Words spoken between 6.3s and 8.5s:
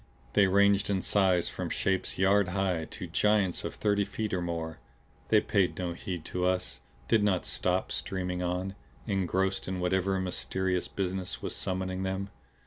us, did not stop; streaming